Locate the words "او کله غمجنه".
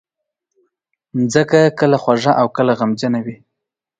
2.41-3.19